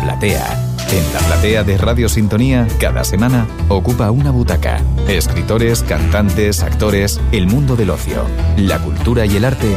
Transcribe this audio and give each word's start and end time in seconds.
platea. 0.00 0.66
En 0.92 1.12
la 1.12 1.20
platea 1.20 1.62
de 1.62 1.78
Radio 1.78 2.08
Sintonía, 2.08 2.66
cada 2.80 3.04
semana, 3.04 3.46
ocupa 3.68 4.10
una 4.10 4.30
butaca. 4.30 4.82
Escritores, 5.08 5.82
cantantes, 5.82 6.62
actores, 6.62 7.20
el 7.32 7.46
mundo 7.46 7.76
del 7.76 7.90
ocio, 7.90 8.24
la 8.56 8.78
cultura 8.80 9.24
y 9.26 9.36
el 9.36 9.44
arte. 9.44 9.76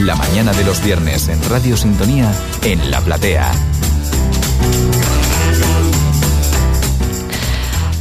La 0.00 0.14
mañana 0.14 0.52
de 0.52 0.64
los 0.64 0.82
viernes 0.82 1.28
en 1.28 1.42
Radio 1.50 1.76
Sintonía, 1.76 2.32
en 2.62 2.90
la 2.90 3.00
platea. 3.00 3.52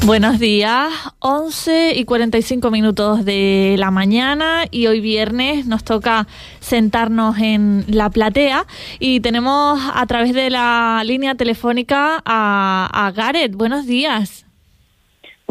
Buenos 0.06 0.38
días, 0.38 0.92
11 1.20 1.94
y 1.96 2.04
45 2.04 2.70
minutos 2.72 3.24
de 3.24 3.78
la 3.80 3.90
mañana 3.90 4.66
y 4.70 4.88
hoy 4.88 5.00
viernes 5.00 5.66
nos 5.66 5.86
toca 5.86 6.28
sentarnos 6.60 7.38
en 7.40 7.86
la 7.88 8.10
platea 8.10 8.66
y 9.00 9.22
tenemos 9.22 9.80
a 9.94 10.06
través 10.06 10.34
de 10.34 10.50
la 10.50 11.04
línea 11.06 11.36
telefónica 11.36 12.22
a, 12.26 12.90
a 12.92 13.12
Gareth. 13.14 13.56
Buenos 13.56 13.88
días. 13.88 14.46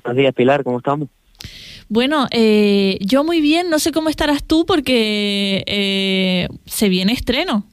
Buenos 0.04 0.18
días, 0.18 0.34
Pilar, 0.34 0.62
¿cómo 0.64 0.78
estamos? 0.78 1.08
Bueno, 1.88 2.26
eh, 2.30 2.98
yo 3.00 3.24
muy 3.24 3.40
bien, 3.40 3.70
no 3.70 3.78
sé 3.78 3.90
cómo 3.90 4.10
estarás 4.10 4.44
tú 4.44 4.66
porque 4.66 5.64
eh, 5.66 6.48
se 6.66 6.90
viene 6.90 7.14
estreno. 7.14 7.64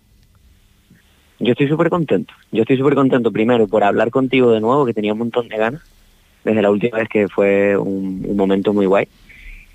Yo 1.39 1.51
estoy 1.51 1.67
súper 1.67 1.89
contento, 1.89 2.33
yo 2.53 2.61
estoy 2.61 2.77
súper 2.77 2.95
contento 2.95 3.33
primero 3.33 3.67
por 3.67 3.83
hablar 3.83 4.11
contigo 4.11 4.51
de 4.51 4.61
nuevo, 4.61 4.85
que 4.85 4.93
tenía 4.93 5.11
un 5.11 5.19
montón 5.19 5.49
de 5.49 5.57
ganas 5.57 5.81
desde 6.43 6.61
la 6.61 6.71
última 6.71 6.99
vez 6.99 7.09
que 7.09 7.27
fue 7.27 7.77
un, 7.77 8.35
momento 8.35 8.73
muy 8.73 8.85
guay. 8.85 9.07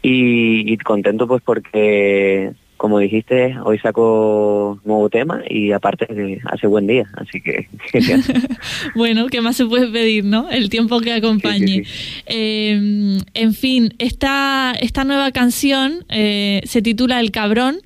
Y, 0.03 0.77
contento 0.79 1.27
pues 1.27 1.43
porque, 1.43 2.53
como 2.77 2.99
dijiste, 2.99 3.57
hoy 3.65 3.79
saco 3.79 4.79
nuevo 4.85 5.09
tema 5.09 5.43
y 5.49 5.73
aparte 5.73 6.43
hace 6.45 6.67
buen 6.67 6.87
día, 6.87 7.09
así 7.15 7.41
que 7.41 7.69
bueno, 8.95 9.29
¿qué 9.29 9.41
más 9.41 9.57
se 9.57 9.65
puede 9.65 9.89
pedir, 9.89 10.25
no? 10.25 10.51
El 10.51 10.69
tiempo 10.69 11.01
que 11.01 11.15
acompañe. 11.15 11.85
Em, 12.27 13.19
en 13.33 13.55
fin, 13.55 13.95
esta, 13.99 14.75
esta 14.79 15.05
nueva 15.05 15.33
canción 15.33 16.05
eh, 16.11 16.61
se 16.65 16.83
titula 16.83 17.21
El 17.21 17.31
cabrón 17.31 17.79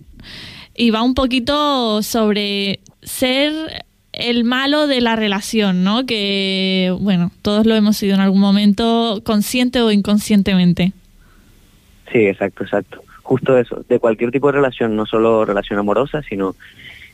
y 0.74 0.90
va 0.90 1.02
un 1.02 1.14
poquito 1.14 2.02
sobre 2.02 2.80
ser 3.02 3.86
el 4.18 4.44
malo 4.44 4.86
de 4.86 5.00
la 5.00 5.16
relación, 5.16 5.84
¿no? 5.84 6.04
Que, 6.04 6.94
bueno, 7.00 7.30
todos 7.42 7.66
lo 7.66 7.74
hemos 7.74 7.96
sido 7.96 8.14
en 8.14 8.20
algún 8.20 8.40
momento, 8.40 9.22
consciente 9.24 9.80
o 9.80 9.90
inconscientemente. 9.90 10.92
Sí, 12.12 12.26
exacto, 12.26 12.64
exacto. 12.64 13.02
Justo 13.22 13.56
eso, 13.58 13.84
de 13.88 13.98
cualquier 13.98 14.30
tipo 14.30 14.48
de 14.48 14.54
relación, 14.54 14.96
no 14.96 15.06
solo 15.06 15.44
relación 15.44 15.78
amorosa, 15.78 16.22
sino 16.22 16.56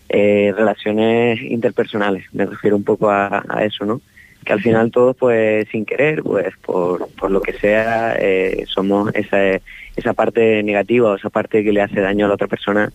eh, 0.09 0.53
relaciones 0.57 1.41
interpersonales. 1.43 2.25
Me 2.33 2.47
refiero 2.47 2.77
un 2.77 2.85
poco 2.85 3.11
a, 3.11 3.43
eso, 3.63 3.85
¿no? 3.85 4.01
Que 4.45 4.53
al 4.53 4.61
final 4.61 4.91
todos, 4.91 5.17
pues, 5.17 5.67
sin 5.71 5.85
querer, 5.85 6.23
pues, 6.23 6.55
por, 6.65 7.09
por 7.15 7.31
lo 7.31 7.41
que 7.41 7.55
sea, 7.55 8.17
eh, 8.19 8.65
somos 8.69 9.15
esa, 9.15 9.39
esa 9.97 10.13
parte 10.13 10.63
negativa 10.63 11.11
o 11.11 11.17
esa 11.17 11.31
parte 11.31 11.65
que 11.65 11.73
le 11.73 11.83
hace 11.83 12.01
daño 12.01 12.27
a 12.27 12.29
la 12.29 12.35
otra 12.35 12.47
persona, 12.47 12.93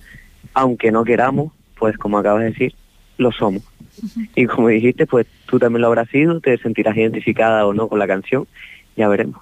aunque 0.54 0.92
no 0.92 1.04
queramos, 1.04 1.52
pues, 1.78 1.98
como 1.98 2.18
acabas 2.18 2.44
de 2.44 2.50
decir, 2.52 2.76
lo 3.20 3.32
somos. 3.32 3.64
Y 4.36 4.46
como 4.46 4.70
dijiste, 4.70 5.06
pues 5.06 5.28
tú 5.46 5.60
también 5.60 5.82
lo 5.82 5.88
habrás 5.88 6.10
sido, 6.10 6.40
te 6.40 6.58
sentirás 6.58 6.96
identificada 6.98 7.66
o 7.68 7.74
no 7.74 7.88
con 7.88 8.00
la 8.00 8.08
canción, 8.08 8.48
ya 8.96 9.08
veremos. 9.08 9.40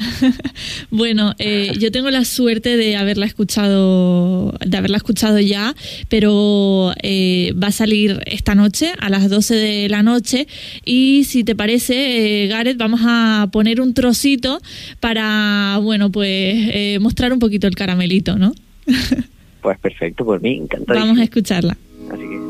bueno, 0.90 1.34
eh, 1.38 1.72
yo 1.78 1.92
tengo 1.92 2.10
la 2.10 2.24
suerte 2.24 2.76
de 2.76 2.96
haberla 2.96 3.26
escuchado, 3.26 4.54
de 4.64 4.76
haberla 4.76 4.96
escuchado 4.96 5.38
ya, 5.38 5.74
pero 6.08 6.92
eh, 7.02 7.52
va 7.62 7.68
a 7.68 7.72
salir 7.72 8.22
esta 8.26 8.54
noche 8.54 8.92
a 8.98 9.10
las 9.10 9.28
12 9.28 9.54
de 9.54 9.88
la 9.88 10.02
noche 10.02 10.46
y 10.84 11.24
si 11.24 11.44
te 11.44 11.54
parece, 11.54 12.44
eh, 12.44 12.46
Gareth, 12.48 12.78
vamos 12.78 13.00
a 13.04 13.48
poner 13.52 13.80
un 13.80 13.94
trocito 13.94 14.60
para, 15.00 15.78
bueno, 15.82 16.10
pues 16.10 17.00
mostrar 17.00 17.32
un 17.32 17.38
poquito 17.38 17.66
el 17.66 17.74
caramelito, 17.74 18.36
¿no? 18.36 18.52
pues 19.62 19.78
perfecto, 19.78 20.24
por 20.24 20.40
mí, 20.40 20.56
encantado. 20.56 20.98
Vamos 20.98 21.18
a 21.18 21.24
escucharla. 21.24 21.76
Así 22.10 22.22
que 22.22 22.49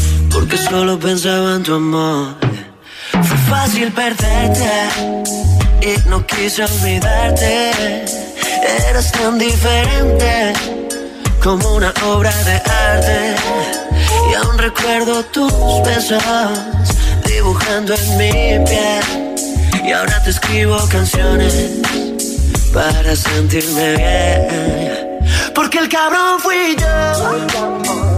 porque 0.31 0.57
solo 0.57 0.99
pensaba 0.99 1.55
en 1.55 1.63
tu 1.63 1.75
amor. 1.75 2.35
Fue 3.11 3.37
fácil 3.49 3.91
perderte 3.91 4.69
y 5.81 6.09
no 6.09 6.25
quise 6.25 6.63
olvidarte. 6.63 7.71
Eras 8.89 9.11
tan 9.11 9.37
diferente 9.37 10.53
como 11.43 11.75
una 11.75 11.93
obra 12.05 12.33
de 12.43 12.53
arte. 12.53 13.35
Y 14.31 14.33
aún 14.35 14.57
recuerdo 14.57 15.23
tus 15.25 15.51
besos 15.85 16.23
dibujando 17.25 17.93
en 17.93 18.17
mi 18.17 18.65
piel. 18.65 19.85
Y 19.85 19.91
ahora 19.91 20.21
te 20.23 20.29
escribo 20.29 20.77
canciones 20.89 21.71
para 22.73 23.15
sentirme 23.15 23.95
bien. 23.95 25.19
Porque 25.53 25.79
el 25.79 25.89
cabrón 25.89 26.39
fui 26.39 26.75
yo. 26.77 28.10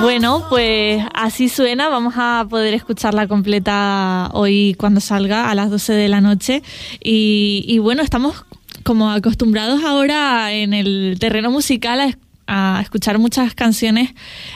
Bueno, 0.00 0.44
pues 0.48 1.02
así 1.14 1.48
suena. 1.48 1.88
Vamos 1.88 2.14
a 2.16 2.46
poder 2.48 2.74
escucharla 2.74 3.26
completa 3.26 4.30
hoy 4.32 4.76
cuando 4.78 5.00
salga 5.00 5.50
a 5.50 5.54
las 5.54 5.70
12 5.70 5.92
de 5.92 6.08
la 6.08 6.20
noche. 6.20 6.62
Y, 7.02 7.78
bueno, 7.78 8.02
estamos 8.02 8.44
como 8.84 9.10
acostumbrados 9.10 9.82
ahora 9.82 10.52
en 10.52 10.72
el 10.72 11.16
terreno 11.18 11.50
musical 11.50 12.00
a, 12.46 12.80
escuchar 12.80 13.18
muchas 13.18 13.56
canciones 13.56 14.14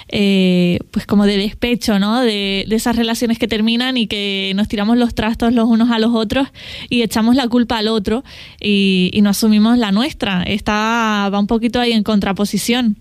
eh, 0.08 0.78
pues 0.92 1.06
como 1.06 1.26
de 1.26 1.38
despecho, 1.38 1.98
¿no? 1.98 2.20
De, 2.20 2.64
esas 2.70 2.94
relaciones 2.94 3.36
que 3.36 3.48
terminan 3.48 3.96
y 3.96 4.06
que 4.06 4.52
nos 4.54 4.68
tiramos 4.68 4.96
los 4.96 5.16
trastos 5.16 5.52
los 5.52 5.64
unos 5.64 5.90
a 5.90 5.98
los 5.98 6.14
otros 6.14 6.46
y 6.88 7.02
echamos 7.02 7.34
la 7.34 7.48
culpa 7.48 7.78
al 7.78 7.88
otro 7.88 8.22
y, 8.60 9.10
y 9.12 9.22
no 9.22 9.30
asumimos 9.30 9.76
la 9.76 9.90
nuestra. 9.90 10.44
Está, 10.44 11.28
va 11.34 11.40
un 11.40 11.48
poquito 11.48 11.80
ahí 11.80 11.90
en 11.90 12.04
contraposición. 12.04 12.96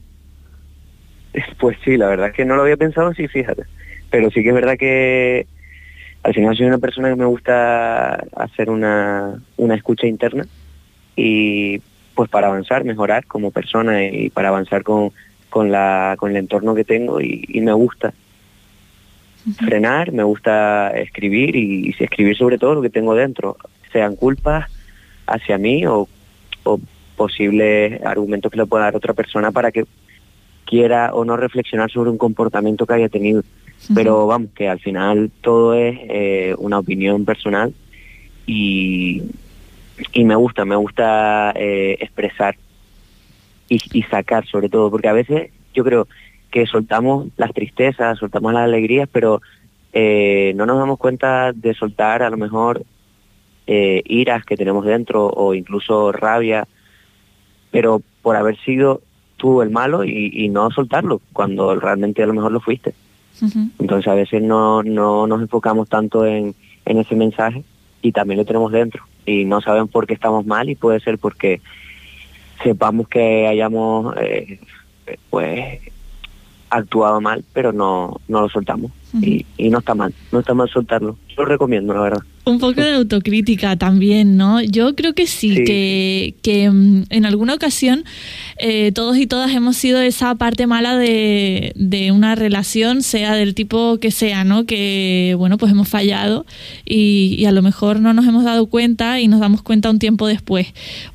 Pues 1.60 1.78
sí, 1.84 1.98
la 1.98 2.08
verdad 2.08 2.30
es 2.30 2.34
que 2.34 2.46
no 2.46 2.56
lo 2.56 2.64
había 2.64 2.78
pensado 2.78 3.14
sí, 3.14 3.28
fíjate. 3.28 3.64
Pero 4.10 4.32
sí 4.32 4.42
que 4.42 4.50
es 4.50 4.56
verdad 4.56 4.78
que 4.78 5.46
al 6.24 6.34
final 6.34 6.56
soy 6.56 6.66
una 6.66 6.80
persona 6.80 7.10
que 7.10 7.16
me 7.16 7.26
gusta 7.26 8.16
hacer 8.36 8.70
una, 8.70 9.40
una 9.58 9.76
escucha 9.76 10.08
interna 10.08 10.46
y 11.16 11.82
pues 12.16 12.30
para 12.30 12.48
avanzar, 12.48 12.84
mejorar 12.84 13.26
como 13.26 13.52
persona 13.52 14.04
y 14.04 14.30
para 14.30 14.50
avanzar 14.50 14.84
con, 14.84 15.12
con, 15.50 15.72
la, 15.72 16.16
con 16.18 16.32
el 16.32 16.38
entorno 16.38 16.76
que 16.76 16.84
tengo 16.84 17.22
y, 17.22 17.48
me 17.62 17.72
gusta 17.74 18.14
frenar, 19.58 20.12
me 20.12 20.24
gusta 20.24 20.92
escribir 20.92 21.56
y, 21.56 21.90
y, 21.90 22.04
escribir 22.04 22.36
sobre 22.36 22.58
todo 22.58 22.76
lo 22.76 22.82
que 22.82 22.90
tengo 22.90 23.16
dentro, 23.16 23.58
sean 23.94 24.16
culpas 24.16 24.70
hacia 25.28 25.58
mí 25.58 25.86
o, 25.86 26.10
o 26.64 26.80
posibles 27.16 28.02
argumentos 28.04 28.52
que 28.52 28.58
le 28.58 28.66
pueda 28.66 28.86
dar 28.86 28.96
otra 28.96 29.14
persona 29.14 29.52
para 29.52 29.72
que 29.72 29.86
quiera 30.70 31.12
o 31.14 31.26
no 31.26 31.36
reflexionar 31.36 31.90
sobre 31.90 32.12
un 32.12 32.18
comportamiento 32.20 32.86
que 32.86 32.94
haya 32.94 33.10
tenido. 33.10 33.42
Pero 33.96 34.28
vamos, 34.28 34.52
que 34.54 34.68
al 34.68 34.80
final 34.80 35.32
todo 35.42 35.74
es 35.74 35.98
eh, 36.10 36.54
una 36.60 36.78
opinión 36.78 37.26
personal 37.26 37.74
y, 38.46 39.24
y 40.14 40.24
me 40.26 40.36
gusta, 40.36 40.66
me 40.66 40.76
gusta 40.76 41.54
eh, 41.56 41.98
expresar 42.00 42.56
y, 43.68 44.04
sacar 44.04 44.46
sobre 44.46 44.70
todo, 44.70 44.92
porque 44.92 45.08
a 45.08 45.14
veces 45.14 45.52
yo 45.74 45.84
creo 45.84 46.08
que 46.52 46.68
soltamos 46.68 47.28
las 47.38 47.54
tristezas, 47.54 48.20
soltamos 48.20 48.54
las 48.54 48.64
alegrías, 48.64 49.08
pero 49.12 49.42
eh, 49.94 50.54
no 50.56 50.66
nos 50.66 50.78
damos 50.78 51.00
cuenta 51.00 51.52
de 51.54 51.74
soltar 51.74 52.22
a 52.22 52.30
lo 52.30 52.38
mejor 52.38 52.84
iras 53.72 54.46
que 54.46 54.58
tenemos 54.58 54.84
dentro 54.84 55.28
o 55.28 55.54
incluso 55.54 56.12
rabia, 56.12 56.68
pero 57.70 58.02
por 58.24 58.36
haber 58.36 58.58
sido 58.58 59.04
tú 59.40 59.64
el 59.64 59.72
malo 59.72 60.04
y, 60.04 60.48
no 60.50 60.70
soltarlo 60.70 61.22
cuando 61.34 61.74
realmente 61.80 62.22
a 62.22 62.28
lo 62.28 62.34
mejor 62.34 62.52
lo 62.52 62.60
fuiste. 62.60 62.94
Entonces 63.80 64.08
a 64.08 64.16
veces 64.16 64.44
no, 64.44 64.84
no 64.84 65.26
nos 65.26 65.42
enfocamos 65.42 65.88
tanto 65.88 66.26
en, 66.26 66.54
en 66.86 66.98
ese 66.98 67.16
mensaje 67.16 67.64
y 68.02 68.12
también 68.12 68.38
lo 68.38 68.46
tenemos 68.46 68.72
dentro 68.72 69.04
y 69.26 69.46
no 69.46 69.62
saben 69.62 69.88
por 69.88 70.08
qué 70.08 70.14
estamos 70.14 70.46
mal 70.46 70.70
y 70.70 70.76
puede 70.76 71.00
ser 71.00 71.18
porque 71.18 71.62
sepamos 72.64 73.08
que 73.08 73.48
hayamos 73.48 74.14
eh, 74.20 74.60
pues 75.30 75.80
actuado 76.70 77.22
mal 77.22 77.44
pero 77.54 77.72
no, 77.72 78.20
no 78.28 78.42
lo 78.42 78.50
soltamos. 78.50 78.92
Y, 79.14 79.46
y, 79.58 79.70
no 79.70 79.80
está 79.80 79.96
mal, 79.96 80.14
no 80.32 80.40
está 80.40 80.54
mal 80.54 80.70
soltarlo. 80.70 81.18
Lo 81.38 81.46
recomiendo, 81.46 81.94
la 81.94 82.02
verdad. 82.02 82.22
Un 82.46 82.60
poco 82.60 82.82
de 82.82 82.94
autocrítica 82.96 83.76
también, 83.76 84.36
¿no? 84.36 84.62
Yo 84.62 84.96
creo 84.96 85.14
que 85.14 85.28
sí, 85.28 85.64
Que, 85.64 86.36
que, 86.42 86.70
mm, 86.70 87.04
en 87.10 87.26
alguna 87.26 87.54
ocasión 87.54 88.06
eh, 88.58 88.92
todos 88.92 89.18
y 89.18 89.28
todas 89.28 89.52
hemos 89.52 89.78
sido 89.78 90.02
esa 90.02 90.34
parte 90.36 90.66
mala 90.68 90.98
de, 90.98 91.74
de, 91.76 92.12
una 92.12 92.36
relación, 92.36 93.04
sea 93.04 93.36
del 93.36 93.54
tipo 93.54 94.00
que 94.00 94.12
sea, 94.12 94.44
¿no? 94.44 94.66
Que, 94.66 95.36
bueno, 95.38 95.58
pues 95.58 95.72
hemos 95.72 95.88
fallado 95.88 96.46
y, 96.86 97.36
y, 97.38 97.46
a 97.46 97.52
lo 97.52 97.62
mejor 97.62 98.00
no 98.00 98.14
nos 98.14 98.26
hemos 98.28 98.44
dado 98.44 98.66
cuenta 98.68 99.20
y 99.20 99.28
nos 99.28 99.40
damos 99.40 99.62
cuenta 99.62 99.90
un 99.90 100.00
tiempo 100.00 100.28
después. 100.28 100.68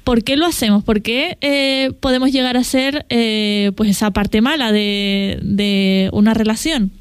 ¿Por 0.04 0.22
qué 0.22 0.36
lo 0.36 0.46
hacemos? 0.46 0.84
¿Por 0.84 1.02
qué 1.02 1.36
eh, 1.40 1.92
podemos 2.00 2.32
llegar 2.32 2.56
a 2.56 2.64
ser, 2.64 3.06
eh, 3.08 3.72
pues, 3.76 3.90
esa 3.90 4.10
parte 4.12 4.40
mala 4.40 4.72
de, 4.72 5.38
de 5.42 6.10
una 6.12 6.34
relación? 6.34 6.92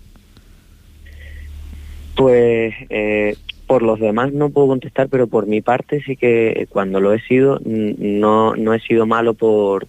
Pues 2.24 2.74
eh, 2.90 3.36
por 3.68 3.82
los 3.82 4.00
demás 4.00 4.32
no 4.32 4.50
puedo 4.50 4.68
contestar, 4.68 5.10
pero 5.10 5.28
por 5.28 5.46
mi 5.46 5.60
parte 5.60 6.02
sí 6.04 6.16
que 6.16 6.68
cuando 6.70 7.02
lo 7.02 7.12
he 7.12 7.20
sido, 7.20 7.60
no, 7.66 8.56
no 8.56 8.74
he 8.74 8.80
sido 8.80 9.06
malo 9.06 9.34
por, 9.34 9.88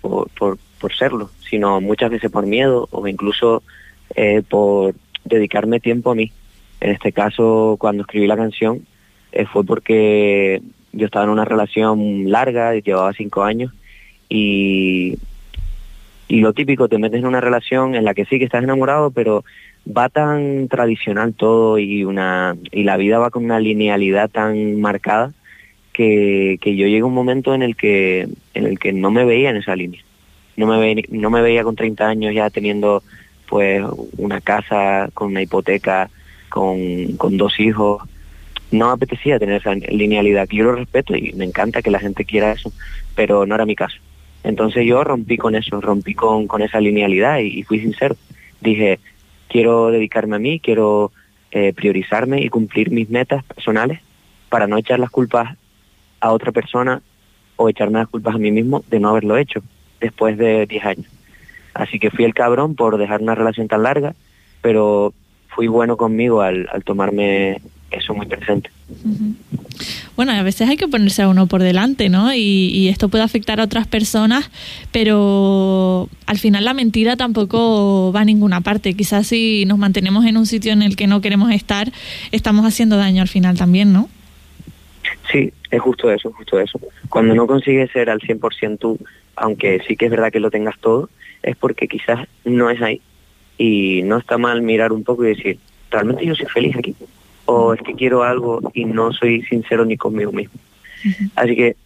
por, 0.00 0.30
por, 0.80 0.96
serlo, 0.96 1.28
sino 1.46 1.82
muchas 1.82 2.10
veces 2.10 2.30
por 2.30 2.46
miedo 2.46 2.88
o 2.90 3.06
incluso 3.06 3.62
eh, 4.14 4.40
por 4.48 4.94
dedicarme 5.26 5.78
tiempo 5.78 6.10
a 6.10 6.14
mí. 6.14 6.32
En 6.80 6.92
este 6.92 7.12
caso, 7.12 7.76
cuando 7.78 8.04
escribí 8.04 8.26
la 8.26 8.38
canción, 8.38 8.86
eh, 9.32 9.44
fue 9.44 9.62
porque 9.62 10.62
yo 10.94 11.04
estaba 11.04 11.26
en 11.26 11.32
una 11.32 11.44
relación 11.44 12.30
larga, 12.30 12.76
llevaba 12.76 13.12
cinco 13.12 13.42
años, 13.42 13.74
y, 14.30 15.18
y 16.28 16.40
lo 16.40 16.54
típico, 16.54 16.88
te 16.88 16.96
metes 16.96 17.20
en 17.20 17.26
una 17.26 17.42
relación 17.42 17.94
en 17.94 18.06
la 18.06 18.14
que 18.14 18.24
sí 18.24 18.38
que 18.38 18.46
estás 18.46 18.64
enamorado, 18.64 19.10
pero 19.10 19.44
va 19.96 20.08
tan 20.08 20.68
tradicional 20.68 21.34
todo 21.34 21.78
y 21.78 22.04
una 22.04 22.56
y 22.70 22.82
la 22.84 22.96
vida 22.96 23.18
va 23.18 23.30
con 23.30 23.44
una 23.44 23.60
linealidad 23.60 24.30
tan 24.30 24.80
marcada 24.80 25.32
que, 25.92 26.58
que 26.60 26.76
yo 26.76 26.86
llegué 26.86 27.00
a 27.00 27.06
un 27.06 27.14
momento 27.14 27.54
en 27.54 27.62
el 27.62 27.76
que 27.76 28.28
en 28.54 28.66
el 28.66 28.78
que 28.78 28.92
no 28.92 29.10
me 29.10 29.24
veía 29.24 29.50
en 29.50 29.56
esa 29.56 29.76
línea. 29.76 30.02
No 30.56 30.66
me 30.66 30.78
veía, 30.78 31.04
no 31.10 31.30
me 31.30 31.42
veía 31.42 31.64
con 31.64 31.76
30 31.76 32.06
años 32.06 32.34
ya 32.34 32.50
teniendo 32.50 33.02
pues 33.48 33.82
una 34.18 34.40
casa 34.40 35.08
con 35.14 35.28
una 35.28 35.42
hipoteca 35.42 36.10
con, 36.48 37.16
con 37.16 37.36
dos 37.36 37.58
hijos. 37.60 38.02
No 38.70 38.88
me 38.88 38.92
apetecía 38.92 39.38
tener 39.38 39.60
esa 39.60 39.74
linealidad 39.74 40.46
que 40.46 40.56
yo 40.56 40.64
lo 40.64 40.72
respeto 40.72 41.16
y 41.16 41.32
me 41.32 41.46
encanta 41.46 41.80
que 41.80 41.90
la 41.90 42.00
gente 42.00 42.24
quiera 42.24 42.52
eso 42.52 42.72
pero 43.14 43.46
no 43.46 43.54
era 43.54 43.64
mi 43.64 43.74
caso. 43.74 43.96
Entonces 44.44 44.84
yo 44.86 45.02
rompí 45.02 45.36
con 45.36 45.54
eso 45.54 45.80
rompí 45.80 46.14
con, 46.14 46.46
con 46.46 46.62
esa 46.62 46.80
linealidad 46.80 47.38
y, 47.38 47.60
y 47.60 47.62
fui 47.62 47.80
sincero. 47.80 48.16
Dije 48.60 48.98
quiero 49.48 49.90
dedicarme 49.90 50.36
a 50.36 50.38
mí, 50.38 50.60
quiero 50.60 51.12
eh, 51.50 51.72
priorizarme 51.72 52.40
y 52.40 52.48
cumplir 52.48 52.90
mis 52.90 53.08
metas 53.10 53.42
personales 53.44 54.00
para 54.48 54.66
no 54.66 54.78
echar 54.78 54.98
las 54.98 55.10
culpas 55.10 55.56
a 56.20 56.32
otra 56.32 56.52
persona 56.52 57.02
o 57.56 57.68
echarme 57.68 57.98
las 57.98 58.08
culpas 58.08 58.34
a 58.34 58.38
mí 58.38 58.50
mismo 58.50 58.84
de 58.88 59.00
no 59.00 59.10
haberlo 59.10 59.36
hecho 59.36 59.62
después 60.00 60.36
de 60.38 60.66
10 60.66 60.84
años. 60.84 61.06
Así 61.74 61.98
que 61.98 62.10
fui 62.10 62.24
el 62.24 62.34
cabrón 62.34 62.74
por 62.74 62.98
dejar 62.98 63.20
una 63.22 63.34
relación 63.34 63.68
tan 63.68 63.82
larga, 63.82 64.14
pero 64.62 65.12
fui 65.48 65.66
bueno 65.66 65.96
conmigo 65.96 66.40
al, 66.40 66.68
al 66.72 66.84
tomarme 66.84 67.60
eso 67.90 68.14
muy 68.14 68.26
presente. 68.26 68.70
Bueno, 70.16 70.32
a 70.32 70.42
veces 70.42 70.68
hay 70.68 70.76
que 70.76 70.88
ponerse 70.88 71.22
a 71.22 71.28
uno 71.28 71.46
por 71.46 71.62
delante, 71.62 72.08
¿no? 72.08 72.34
Y, 72.34 72.88
esto 72.88 73.08
puede 73.08 73.22
afectar 73.22 73.60
a 73.60 73.64
otras 73.64 73.86
personas, 73.86 74.50
pero 74.90 76.08
al 76.26 76.38
final 76.38 76.64
la 76.64 76.74
mentira 76.74 77.16
tampoco 77.16 78.12
va 78.12 78.22
a 78.22 78.24
ninguna 78.24 78.60
parte. 78.60 78.94
Quizás 78.94 79.28
si 79.28 79.64
nos 79.66 79.78
mantenemos 79.78 80.24
en 80.24 80.36
un 80.36 80.46
sitio 80.46 80.72
en 80.72 80.82
el 80.82 80.96
que 80.96 81.06
no 81.06 81.20
queremos 81.20 81.52
estar, 81.52 81.92
estamos 82.32 82.66
haciendo 82.66 82.96
daño 82.96 83.22
al 83.22 83.28
final 83.28 83.56
también, 83.56 83.92
¿no? 83.92 84.08
Sí, 85.30 85.52
es 85.70 85.80
justo 85.80 86.10
eso, 86.10 86.32
justo 86.32 86.58
eso. 86.58 86.80
Cuando 87.08 87.34
no 87.34 87.46
consigues 87.46 87.90
ser 87.92 88.10
al 88.10 88.20
100% 88.20 88.78
tú, 88.78 88.98
aunque 89.36 89.80
sí 89.86 89.96
que 89.96 90.06
es 90.06 90.10
verdad 90.10 90.32
que 90.32 90.40
lo 90.40 90.50
tengas 90.50 90.78
todo, 90.80 91.10
es 91.42 91.56
porque 91.56 91.86
quizás 91.86 92.26
no 92.44 92.70
es 92.70 92.80
ahí. 92.82 93.00
Y 93.58 94.02
no 94.02 94.18
está 94.18 94.38
mal 94.38 94.62
mirar 94.62 94.92
un 94.92 95.04
poco 95.04 95.24
y 95.24 95.28
decir, 95.28 95.58
¿realmente 95.90 96.24
yo 96.24 96.34
soy 96.34 96.46
feliz 96.46 96.76
aquí? 96.76 96.94
O 97.50 97.72
es 97.72 97.80
que 97.80 97.94
quiero 97.94 98.24
algo 98.24 98.60
y 98.74 98.84
no 98.84 99.10
soy 99.10 99.40
sincero 99.42 99.86
ni 99.86 99.96
conmigo 99.96 100.30
mismo. 100.32 100.60
Así 101.34 101.56
que 101.56 101.76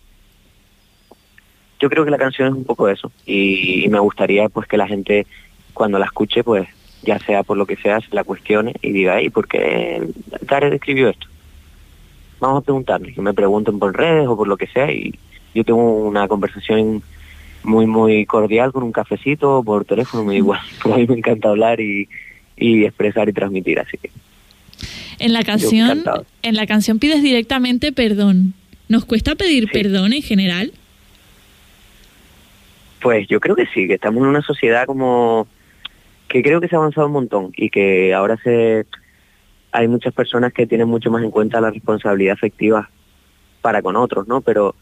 yo 1.79 1.89
creo 1.89 2.05
que 2.05 2.11
la 2.11 2.19
canción 2.19 2.49
es 2.49 2.55
un 2.55 2.65
poco 2.65 2.89
eso 2.89 3.13
y, 3.27 3.87
me 3.89 4.01
gustaría 4.01 4.49
pues 4.49 4.67
que 4.67 4.77
la 4.77 4.89
gente 4.89 5.25
cuando 5.73 6.01
la 6.01 6.07
escuche 6.07 6.43
pues 6.43 6.67
ya 7.03 7.21
sea 7.21 7.45
por 7.45 7.57
lo 7.57 7.65
que 7.65 7.77
sea 7.77 8.01
se 8.01 8.13
la 8.13 8.25
cuestione 8.25 8.75
y 8.83 8.91
diga, 8.91 9.23
¿y 9.23 9.31
por 9.31 9.47
qué 9.47 10.03
escribió 10.73 11.11
esto? 11.11 11.29
Vamos 12.41 12.63
a 12.63 12.65
preguntarle, 12.65 13.15
que 13.15 13.23
me 13.23 13.33
pregunten 13.33 13.79
por 13.79 13.97
redes 13.97 14.27
o 14.27 14.37
por 14.37 14.49
lo 14.49 14.57
que 14.57 14.67
sea 14.67 14.91
y 14.91 15.15
yo 15.55 15.63
tengo 15.63 16.09
una 16.09 16.27
conversación 16.27 17.05
muy 17.63 17.87
muy 17.87 18.27
cordial 18.27 18.73
con 18.73 18.83
un 18.83 18.91
cafecito 18.91 19.59
o 19.59 19.63
por 19.63 19.85
teléfono, 19.85 20.25
me 20.25 20.35
igual, 20.35 20.61
a 20.85 20.97
mí 20.97 21.07
me 21.07 21.19
encanta 21.19 21.51
hablar 21.51 21.81
y, 21.81 22.09
y 22.57 22.85
expresar 22.85 23.29
y 23.29 23.33
transmitir, 23.33 23.79
así 23.79 23.97
que 23.97 24.11
en 25.23 25.33
la 25.33 25.45
canción, 25.45 26.05
en 26.43 26.55
la 26.57 26.67
canción 26.67 26.99
pides 26.99 27.23
directamente 27.23 27.93
perdón. 27.93 28.55
¿Nos 28.89 29.05
cuesta 29.05 29.35
pedir 29.35 29.71
perdón 29.71 30.13
en 30.13 30.23
general? 30.23 30.73
Pues 33.01 33.27
yo 33.29 33.41
creo 33.41 33.57
que 33.57 33.67
sí, 33.67 33.87
que 33.87 33.95
estamos 33.95 34.23
en 34.23 34.29
una 34.29 34.43
sociedad 34.43 34.87
como 34.87 35.47
que 36.29 36.43
creo 36.43 36.61
que 36.61 36.69
se 36.69 36.77
ha 36.77 36.79
avanzado 36.79 37.07
un 37.07 37.13
montón 37.13 37.53
y 37.57 37.71
que 37.71 38.15
ahora 38.15 38.37
se 38.43 38.87
hay 39.73 39.89
muchas 39.89 40.13
personas 40.13 40.53
que 40.53 40.67
tienen 40.67 40.89
mucho 40.89 41.11
más 41.11 41.23
en 41.23 41.31
cuenta 41.31 41.61
la 41.61 41.71
responsabilidad 41.71 42.35
afectiva 42.35 42.91
para 43.63 43.81
con 43.81 43.97
otros, 43.97 44.29
¿no? 44.29 44.41
Pero 44.41 44.75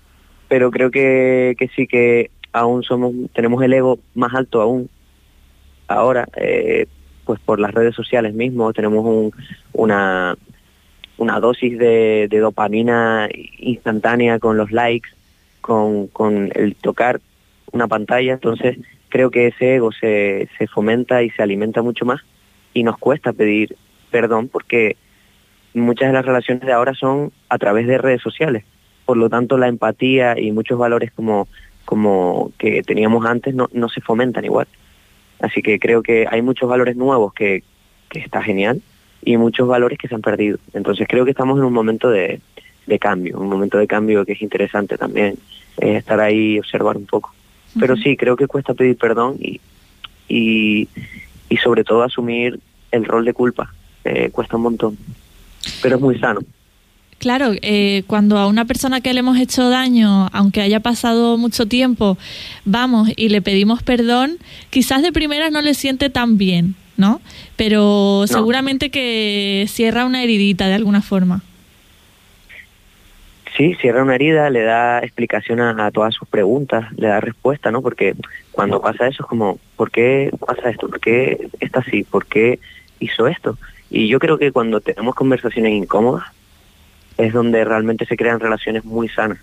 pero 0.48 0.70
creo 0.70 0.90
que, 0.90 1.54
que 1.58 1.68
sí 1.76 1.86
que 1.86 2.30
aún 2.52 2.82
somos 2.82 3.14
tenemos 3.34 3.62
el 3.62 3.72
ego 3.72 3.98
más 4.14 4.34
alto 4.34 4.60
aún 4.60 4.90
ahora 5.86 6.26
eh, 6.36 6.86
pues 7.30 7.38
por 7.44 7.60
las 7.60 7.72
redes 7.72 7.94
sociales 7.94 8.34
mismo 8.34 8.72
tenemos 8.72 9.04
un, 9.04 9.30
una, 9.72 10.36
una 11.16 11.38
dosis 11.38 11.78
de, 11.78 12.26
dopamina 12.28 13.28
instantánea 13.58 14.40
con 14.40 14.56
los 14.56 14.72
likes, 14.72 15.10
con, 15.60 16.08
con 16.08 16.50
el 16.56 16.74
tocar 16.74 17.20
una 17.70 17.86
pantalla, 17.86 18.32
entonces 18.32 18.78
creo 19.10 19.30
que 19.30 19.46
ese 19.46 19.76
ego 19.76 19.92
se, 19.92 20.48
se 20.58 20.66
fomenta 20.66 21.22
y 21.22 21.30
se 21.30 21.40
alimenta 21.40 21.82
mucho 21.82 22.04
más 22.04 22.20
y 22.74 22.82
nos 22.82 22.98
cuesta 22.98 23.32
pedir 23.32 23.76
perdón 24.10 24.48
porque 24.48 24.96
muchas 25.72 26.08
de 26.08 26.14
las 26.14 26.26
relaciones 26.26 26.66
de 26.66 26.72
ahora 26.72 26.94
son 26.94 27.30
a 27.48 27.58
través 27.58 27.86
de 27.86 27.96
redes 27.96 28.22
sociales. 28.22 28.64
Por 29.06 29.18
lo 29.18 29.30
tanto, 29.30 29.56
la 29.56 29.68
empatía 29.68 30.36
y 30.36 30.50
muchos 30.50 30.80
valores 30.80 31.12
como, 31.12 31.46
como 31.84 32.50
que 32.58 32.82
teníamos 32.82 33.24
antes 33.24 33.54
no, 33.54 33.68
no 33.72 33.88
se 33.88 34.00
fomentan 34.00 34.44
igual. 34.44 34.66
Así 35.40 35.62
que 35.62 35.78
creo 35.78 36.02
que 36.02 36.26
hay 36.30 36.42
muchos 36.42 36.68
valores 36.68 36.96
nuevos 36.96 37.32
que, 37.32 37.62
que 38.10 38.20
está 38.20 38.42
genial 38.42 38.82
y 39.22 39.36
muchos 39.36 39.66
valores 39.68 39.98
que 39.98 40.08
se 40.08 40.14
han 40.14 40.22
perdido. 40.22 40.58
Entonces 40.72 41.06
creo 41.08 41.24
que 41.24 41.30
estamos 41.30 41.58
en 41.58 41.64
un 41.64 41.72
momento 41.72 42.10
de, 42.10 42.40
de 42.86 42.98
cambio, 42.98 43.38
un 43.38 43.48
momento 43.48 43.78
de 43.78 43.86
cambio 43.86 44.24
que 44.24 44.32
es 44.32 44.42
interesante 44.42 44.98
también 44.98 45.36
estar 45.78 46.20
ahí 46.20 46.54
y 46.54 46.58
observar 46.58 46.96
un 46.96 47.06
poco. 47.06 47.32
Pero 47.78 47.96
sí, 47.96 48.16
creo 48.16 48.36
que 48.36 48.46
cuesta 48.46 48.74
pedir 48.74 48.96
perdón 48.96 49.36
y, 49.38 49.60
y, 50.28 50.88
y 51.48 51.56
sobre 51.58 51.84
todo 51.84 52.02
asumir 52.02 52.58
el 52.90 53.04
rol 53.04 53.24
de 53.24 53.32
culpa. 53.32 53.72
Eh, 54.04 54.30
cuesta 54.30 54.56
un 54.56 54.62
montón, 54.62 54.98
pero 55.82 55.96
es 55.96 56.02
muy 56.02 56.18
sano. 56.18 56.40
Claro, 57.20 57.52
eh, 57.60 58.02
cuando 58.06 58.38
a 58.38 58.46
una 58.46 58.64
persona 58.64 59.02
que 59.02 59.12
le 59.12 59.20
hemos 59.20 59.36
hecho 59.38 59.68
daño, 59.68 60.28
aunque 60.32 60.62
haya 60.62 60.80
pasado 60.80 61.36
mucho 61.36 61.66
tiempo, 61.66 62.16
vamos 62.64 63.10
y 63.14 63.28
le 63.28 63.42
pedimos 63.42 63.82
perdón, 63.82 64.38
quizás 64.70 65.02
de 65.02 65.12
primera 65.12 65.50
no 65.50 65.60
le 65.60 65.74
siente 65.74 66.08
tan 66.08 66.38
bien, 66.38 66.76
¿no? 66.96 67.20
Pero 67.56 68.24
seguramente 68.26 68.88
que 68.88 69.66
cierra 69.68 70.06
una 70.06 70.22
heridita 70.22 70.66
de 70.68 70.72
alguna 70.72 71.02
forma. 71.02 71.42
Sí, 73.54 73.74
cierra 73.82 74.02
una 74.02 74.14
herida, 74.14 74.48
le 74.48 74.62
da 74.62 75.00
explicación 75.00 75.60
a, 75.60 75.90
todas 75.90 76.14
sus 76.14 76.26
preguntas, 76.26 76.90
le 76.96 77.08
da 77.08 77.20
respuesta, 77.20 77.70
¿no? 77.70 77.82
Porque 77.82 78.14
cuando 78.50 78.80
pasa 78.80 79.08
eso 79.08 79.24
es 79.24 79.28
como, 79.28 79.58
¿por 79.76 79.90
qué 79.90 80.30
pasa 80.46 80.70
esto? 80.70 80.88
¿Por 80.88 81.00
qué 81.00 81.50
está 81.60 81.80
así? 81.80 82.02
¿Por 82.02 82.24
qué 82.24 82.60
hizo 82.98 83.28
esto? 83.28 83.58
Y 83.90 84.08
yo 84.08 84.18
creo 84.18 84.38
que 84.38 84.52
cuando 84.52 84.80
tenemos 84.80 85.14
conversaciones 85.14 85.74
incómodas, 85.74 86.24
es 87.20 87.32
donde 87.32 87.64
realmente 87.64 88.06
se 88.06 88.16
crean 88.16 88.40
relaciones 88.40 88.84
muy 88.84 89.08
sanas. 89.08 89.38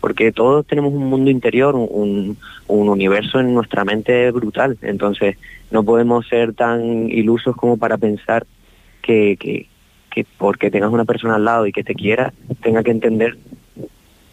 Porque 0.00 0.32
todos 0.32 0.66
tenemos 0.66 0.92
un 0.92 1.04
mundo 1.04 1.30
interior, 1.30 1.76
un, 1.76 2.36
un 2.66 2.88
universo 2.88 3.38
en 3.38 3.54
nuestra 3.54 3.84
mente 3.84 4.30
brutal. 4.32 4.76
Entonces, 4.82 5.36
no 5.70 5.84
podemos 5.84 6.26
ser 6.26 6.54
tan 6.54 7.08
ilusos 7.08 7.54
como 7.54 7.76
para 7.76 7.98
pensar 7.98 8.44
que, 9.00 9.36
que, 9.38 9.66
que 10.10 10.26
porque 10.38 10.70
tengas 10.70 10.90
una 10.90 11.04
persona 11.04 11.36
al 11.36 11.44
lado 11.44 11.66
y 11.66 11.72
que 11.72 11.84
te 11.84 11.94
quiera, 11.94 12.32
tenga 12.62 12.82
que 12.82 12.90
entender 12.90 13.36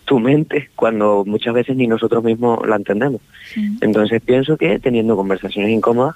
tu 0.06 0.20
mente 0.20 0.70
cuando 0.76 1.24
muchas 1.26 1.54
veces 1.54 1.78
ni 1.78 1.86
nosotros 1.86 2.24
mismos 2.24 2.68
la 2.68 2.78
entendemos. 2.78 3.22
Entonces 3.80 4.22
pienso 4.24 4.58
que 4.58 4.80
teniendo 4.80 5.16
conversaciones 5.16 5.70
incómodas 5.70 6.16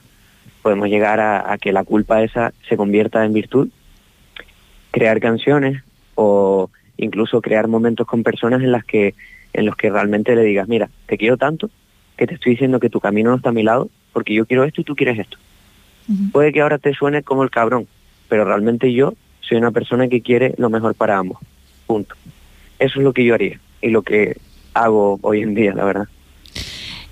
podemos 0.63 0.87
llegar 0.89 1.19
a, 1.19 1.57
que 1.59 1.71
la 1.71 1.83
culpa 1.83 2.23
esa 2.23 2.53
se 2.67 2.75
convierta 2.75 3.23
en 3.23 3.33
virtud, 3.33 3.69
crear 4.89 5.19
canciones 5.19 5.83
o 6.15 6.69
incluso 6.97 7.41
crear 7.41 7.67
momentos 7.67 8.07
con 8.07 8.23
personas 8.23 8.61
en 8.61 8.71
las 8.71 8.85
que 8.85 9.15
en 9.53 9.65
los 9.65 9.75
que 9.75 9.89
realmente 9.89 10.35
le 10.35 10.43
digas, 10.43 10.67
mira, 10.67 10.89
te 11.05 11.17
quiero 11.17 11.37
tanto 11.37 11.69
que 12.17 12.27
te 12.27 12.35
estoy 12.35 12.53
diciendo 12.53 12.79
que 12.79 12.89
tu 12.89 12.99
camino 12.99 13.29
no 13.29 13.37
está 13.37 13.49
a 13.49 13.53
mi 13.53 13.63
lado 13.63 13.89
porque 14.11 14.33
yo 14.33 14.45
quiero 14.45 14.63
esto 14.63 14.81
y 14.81 14.83
tú 14.83 14.95
quieres 14.95 15.19
esto. 15.19 15.37
Puede 16.31 16.51
que 16.51 16.61
ahora 16.61 16.79
te 16.79 16.93
suene 16.93 17.23
como 17.23 17.43
el 17.43 17.49
cabrón, 17.49 17.87
pero 18.27 18.45
realmente 18.45 18.91
yo 18.91 19.13
soy 19.41 19.57
una 19.57 19.71
persona 19.71 20.07
que 20.07 20.21
quiere 20.21 20.53
lo 20.57 20.69
mejor 20.69 20.95
para 20.95 21.17
ambos. 21.17 21.39
Punto. 21.87 22.15
Eso 22.79 22.99
es 22.99 23.03
lo 23.03 23.13
que 23.13 23.23
yo 23.23 23.33
haría 23.33 23.59
y 23.81 23.89
lo 23.89 24.01
que 24.01 24.37
hago 24.73 25.19
hoy 25.21 25.41
en 25.41 25.55
día, 25.55 25.73
la 25.73 25.85
verdad. 25.85 26.07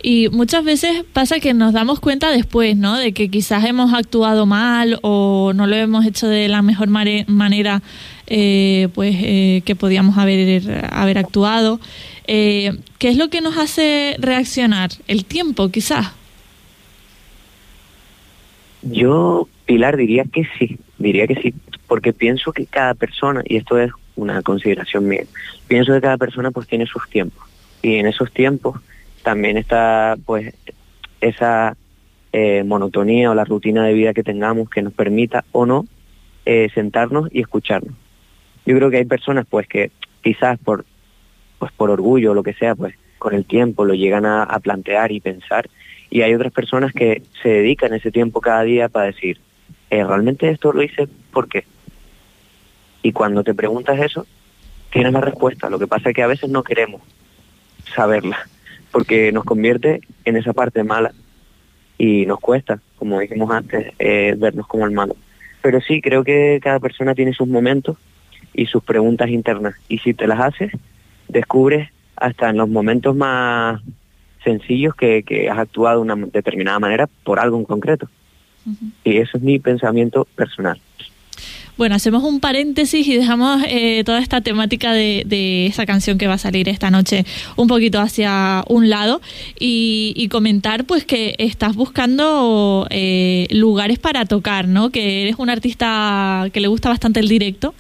Y 0.04 0.30
muchas 0.30 0.64
veces 0.64 1.04
pasa 1.14 1.40
que 1.40 1.54
nos 1.54 1.74
damos 1.74 2.00
cuenta 2.00 2.32
después, 2.32 2.76
¿no? 2.76 2.98
De 2.98 3.14
que 3.14 3.30
quizás 3.30 3.64
hemos 3.66 3.94
actuado 3.94 4.46
mal 4.46 4.98
o 5.04 5.54
no 5.54 5.68
lo 5.68 5.76
hemos 5.76 6.06
hecho 6.06 6.28
de 6.28 6.48
la 6.48 6.62
mejor 6.62 6.90
manera 6.90 7.82
eh, 8.28 8.90
pues 8.94 9.16
eh, 9.20 9.62
que 9.66 9.76
podíamos 9.76 10.18
haber, 10.18 10.88
haber 10.92 11.18
actuado. 11.18 11.80
Eh, 12.28 12.72
¿Qué 12.98 13.10
es 13.10 13.18
lo 13.18 13.30
que 13.30 13.42
nos 13.42 13.58
hace 13.58 14.16
reaccionar? 14.20 14.92
¿El 15.08 15.26
tiempo, 15.26 15.70
quizás? 15.70 16.14
Yo, 18.84 19.48
Pilar, 19.66 19.98
diría 19.98 20.24
que 20.32 20.48
sí, 20.58 20.78
diría 20.98 21.28
que 21.28 21.36
sí, 21.36 21.54
porque 21.88 22.14
pienso 22.14 22.52
que 22.52 22.66
cada 22.66 22.94
persona, 22.94 23.44
y 23.46 23.58
esto 23.58 23.78
es 23.78 23.92
una 24.16 24.42
consideración 24.42 25.08
mía, 25.08 25.24
pienso 25.68 25.94
que 25.94 26.02
cada 26.02 26.18
persona 26.18 26.52
pues 26.52 26.68
tiene 26.68 26.86
sus 26.86 27.08
tiempos, 27.10 27.48
y 27.82 27.96
en 27.96 28.08
esos 28.08 28.32
tiempos 28.32 28.80
también 29.24 29.58
está 29.58 30.16
pues 30.26 30.54
esa 31.20 31.76
eh, 32.34 32.64
monotonía 32.64 33.30
o 33.30 33.36
la 33.36 33.46
rutina 33.46 33.86
de 33.86 33.94
vida 33.94 34.14
que 34.14 34.24
tengamos 34.24 34.70
que 34.70 34.82
nos 34.82 34.94
permita 34.94 35.44
o 35.52 35.66
no 35.66 35.86
sentarnos 36.74 37.30
y 37.32 37.40
escucharnos. 37.40 37.96
Yo 38.66 38.76
creo 38.76 38.90
que 38.90 38.98
hay 38.98 39.06
personas 39.06 39.46
pues 39.50 39.68
que 39.68 39.92
quizás 40.22 40.60
por 40.60 40.86
pues 41.60 41.72
por 41.74 41.90
orgullo 41.90 42.32
o 42.32 42.34
lo 42.34 42.44
que 42.44 42.54
sea 42.54 42.76
pues 42.76 42.96
con 43.18 43.34
el 43.36 43.46
tiempo 43.46 43.86
lo 43.86 43.94
llegan 43.94 44.26
a, 44.26 44.48
plantear 44.60 45.12
y 45.12 45.20
pensar. 45.20 45.70
Y 46.10 46.24
hay 46.24 46.34
otras 46.34 46.52
personas 46.52 46.92
que 46.92 47.22
se 47.42 47.50
dedican 47.50 47.94
ese 47.94 48.12
tiempo 48.12 48.42
cada 48.42 48.64
día 48.64 48.90
para 48.90 49.06
decir 49.06 49.40
eh, 49.90 50.04
realmente 50.04 50.50
esto 50.50 50.74
lo 50.74 50.82
hice 50.84 51.08
por 51.32 51.48
qué 51.48 51.66
y 53.04 53.12
cuando 53.12 53.44
te 53.44 53.54
preguntas 53.54 54.00
eso 54.00 54.26
tienes 54.92 55.14
la 55.14 55.22
respuesta. 55.22 55.70
Lo 55.70 55.80
que 55.80 55.88
pasa 55.88 56.10
es 56.10 56.16
que 56.16 56.24
a 56.24 56.28
veces 56.28 56.50
no 56.50 56.64
queremos 56.64 57.02
saberla 57.96 58.48
porque 58.92 59.32
nos 59.32 59.46
convierte 59.46 60.02
en 60.26 60.38
esa 60.38 60.54
parte 60.54 60.84
mala 60.84 61.14
y 61.98 62.26
nos 62.26 62.40
cuesta, 62.40 62.80
como 62.98 63.20
dijimos 63.20 63.52
antes, 63.52 63.94
eh, 64.00 64.36
vernos 64.38 64.68
como 64.68 64.86
el 64.86 64.92
malo. 64.92 65.16
Pero 65.62 65.80
sí, 65.82 66.02
creo 66.02 66.24
que 66.24 66.60
cada 66.62 66.80
persona 66.80 67.16
tiene 67.16 67.34
sus 67.34 67.48
momentos 67.48 67.98
y 68.54 68.66
sus 68.66 68.84
preguntas 68.84 69.30
internas. 69.30 69.76
Y 69.88 70.00
si 70.00 70.14
te 70.14 70.28
las 70.28 70.40
haces, 70.40 70.72
descubres 71.28 71.90
hasta 72.16 72.50
en 72.50 72.58
los 72.58 72.70
momentos 72.70 73.16
más 73.16 73.82
sencillos 74.44 74.96
que, 74.96 75.24
que 75.24 75.50
has 75.50 75.58
actuado 75.58 76.04
de 76.04 76.14
una 76.14 76.28
determinada 76.28 76.80
manera 76.80 77.08
por 77.24 77.40
algo 77.40 77.58
en 77.58 77.66
concreto. 77.66 78.10
Y 79.04 79.18
eso 79.18 79.38
es 79.38 79.44
mi 79.44 79.60
pensamiento 79.60 80.26
personal. 80.36 80.80
Bueno, 81.78 81.96
hacemos 81.96 82.24
un 82.24 82.40
paréntesis 82.40 83.08
y 83.08 83.16
dejamos 83.16 83.64
eh, 83.68 84.04
toda 84.06 84.20
esta 84.20 84.42
temática 84.42 84.94
de, 84.94 85.66
esa 85.68 85.86
canción 85.86 86.18
que 86.18 86.28
va 86.28 86.36
a 86.36 86.38
salir 86.38 86.70
esta 86.70 86.92
noche 86.92 87.26
un 87.56 87.68
poquito 87.68 88.00
hacia 88.00 88.64
un 88.68 88.90
lado 88.90 89.22
y, 89.60 90.28
comentar 90.32 90.86
pues 90.86 91.04
que 91.04 91.36
estás 91.40 91.76
buscando 91.76 92.88
eh, 92.90 93.48
lugares 93.50 94.00
para 94.00 94.26
tocar, 94.26 94.68
¿no? 94.68 94.92
Que 94.92 95.24
eres 95.24 95.36
un 95.40 95.50
artista 95.50 96.48
que 96.54 96.62
le 96.62 96.68
gusta 96.68 96.90
bastante 96.90 97.20
el 97.20 97.28
directo 97.28 97.74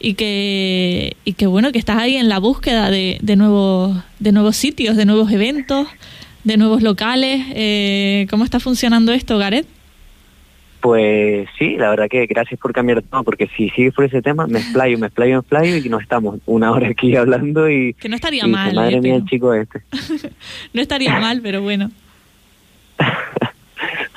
y 0.00 0.14
que, 0.14 1.16
y 1.24 1.34
que 1.34 1.46
bueno, 1.46 1.70
que 1.70 1.78
estás 1.78 1.98
ahí 1.98 2.16
en 2.16 2.28
la 2.28 2.38
búsqueda 2.38 2.90
de, 2.90 3.18
de, 3.20 3.36
nuevos, 3.36 3.98
de 4.20 4.32
nuevos 4.32 4.56
sitios, 4.56 4.96
de 4.96 5.04
nuevos 5.04 5.30
eventos, 5.30 5.86
de 6.44 6.56
nuevos 6.56 6.82
locales. 6.82 7.44
Eh, 7.50 8.26
¿Cómo 8.30 8.44
está 8.44 8.60
funcionando 8.60 9.12
esto, 9.12 9.36
Gareth? 9.36 9.77
Pues 10.80 11.48
sí, 11.58 11.76
la 11.76 11.90
verdad 11.90 12.08
que 12.08 12.26
gracias 12.26 12.60
por 12.60 12.72
cambiar 12.72 13.02
todo, 13.02 13.24
porque 13.24 13.48
si 13.56 13.68
sigue 13.70 13.90
por 13.90 14.04
ese 14.04 14.22
tema, 14.22 14.46
me 14.46 14.60
explayo, 14.60 14.96
me 14.98 15.06
explayo, 15.06 15.34
me 15.34 15.40
explayo 15.40 15.76
y 15.76 15.88
no 15.88 15.98
estamos 15.98 16.38
una 16.46 16.70
hora 16.70 16.88
aquí 16.88 17.16
hablando 17.16 17.68
y... 17.68 17.94
Que 17.94 18.08
no 18.08 18.14
estaría 18.14 18.46
mal. 18.46 18.74
Madre 18.74 18.96
eh, 18.96 19.00
mía, 19.00 19.16
el 19.16 19.24
chico 19.24 19.52
este. 19.52 19.82
no 20.72 20.80
estaría 20.80 21.18
mal, 21.20 21.40
pero 21.42 21.62
bueno. 21.62 21.90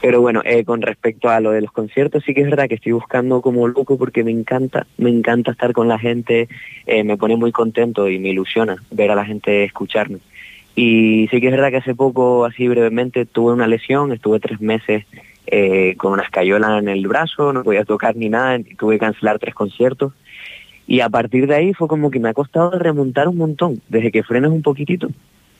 pero 0.02 0.22
bueno, 0.22 0.42
eh, 0.46 0.64
con 0.64 0.84
respecto 0.84 1.30
a 1.30 1.40
lo 1.40 1.52
de 1.52 1.62
los 1.62 1.72
conciertos, 1.72 2.24
sí 2.24 2.36
que 2.36 2.42
es 2.42 2.50
verdad 2.50 2.68
que 2.68 2.76
estoy 2.76 2.92
buscando 2.92 3.42
como 3.42 3.68
loco 3.68 3.98
porque 3.98 4.24
me 4.24 4.32
encanta, 4.32 4.86
me 4.98 5.10
encanta 5.10 5.52
estar 5.52 5.74
con 5.74 5.88
la 5.88 5.98
gente, 5.98 6.48
eh, 6.86 7.04
me 7.04 7.18
pone 7.18 7.38
muy 7.38 7.52
contento 7.52 8.08
y 8.08 8.20
me 8.20 8.30
ilusiona 8.30 8.76
ver 8.92 9.10
a 9.10 9.16
la 9.16 9.26
gente 9.26 9.64
escucharme. 9.64 10.20
Y 10.76 11.28
sí 11.32 11.42
que 11.42 11.48
es 11.48 11.52
verdad 11.52 11.72
que 11.72 11.78
hace 11.78 11.96
poco, 11.96 12.46
así 12.46 12.68
brevemente, 12.68 13.26
tuve 13.26 13.54
una 13.54 13.68
lesión, 13.68 14.12
estuve 14.12 14.40
tres 14.40 14.62
meses 14.62 15.06
eh, 15.48 15.96
con 15.98 16.14
una 16.14 16.24
escayola 16.24 16.78
en 16.78 16.88
el 16.88 17.08
brazo, 17.08 17.52
no 17.52 17.64
podía 17.64 17.84
tocar 17.84 18.16
ni 18.16 18.30
nada, 18.30 18.60
tuve 18.78 18.96
que 18.96 19.00
cancelar 19.00 19.40
tres 19.40 19.54
conciertos. 19.54 20.14
Y 20.88 21.00
a 21.02 21.10
partir 21.10 21.48
de 21.48 21.56
ahí 21.56 21.74
fue 21.74 21.88
como 21.88 22.12
que 22.12 22.20
me 22.20 22.30
ha 22.30 22.34
costado 22.34 22.72
remontar 22.72 23.28
un 23.28 23.38
montón, 23.38 23.82
desde 23.90 24.12
que 24.12 24.24
frenas 24.24 24.52
un 24.52 24.62
poquitito, 24.62 25.10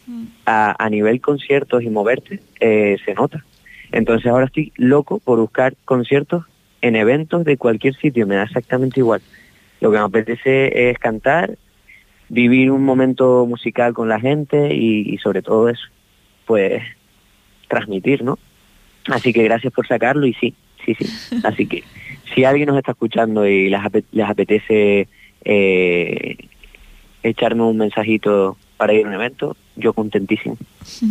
mm. 0.08 0.26
a, 0.46 0.90
nivel 0.90 1.22
conciertos 1.22 1.84
y 1.84 1.90
moverte, 1.90 2.42
eh, 2.60 2.98
se 3.06 3.14
nota. 3.14 3.44
Entonces 3.92 4.32
ahora 4.32 4.46
estoy 4.46 4.72
loco 4.76 5.20
por 5.20 5.40
buscar 5.40 5.74
conciertos 5.86 6.46
en 6.82 6.96
eventos 6.96 7.46
de 7.46 7.58
cualquier 7.58 7.96
sitio, 7.96 8.26
me 8.28 8.36
da 8.36 8.44
exactamente 8.44 9.00
igual. 9.00 9.22
Lo 9.80 9.92
que 9.92 9.98
me 9.98 10.04
apetece 10.04 10.90
es 10.90 10.98
cantar, 11.00 11.58
vivir 12.30 12.72
un 12.72 12.84
momento 12.84 13.46
musical 13.46 13.94
con 13.94 14.10
la 14.10 14.20
gente 14.20 14.74
y, 14.74 15.14
y 15.14 15.18
sobre 15.18 15.42
todo 15.42 15.70
eso, 15.70 15.88
pues 16.46 16.82
transmitir, 17.68 18.24
¿no? 18.24 18.38
Así 19.08 19.34
que 19.34 19.44
gracias 19.44 19.74
por 19.74 19.88
sacarlo 19.88 20.26
y 20.26 20.34
sí, 20.34 20.54
sí, 20.86 20.96
sí. 20.96 21.06
Así 21.44 21.66
que 21.66 21.84
si 22.34 22.44
alguien 22.44 22.68
nos 22.68 22.78
está 22.78 22.92
escuchando 22.92 23.48
y 23.48 23.70
les, 23.70 24.24
apetece 24.26 25.08
eh, 25.44 26.38
echarme 27.24 27.64
un 27.64 27.78
mensajito 27.78 28.58
para 28.78 28.94
ir 28.94 29.06
a 29.06 29.10
un 29.10 29.14
evento, 29.14 29.56
yo 29.76 29.94
contentísimo. 29.94 30.58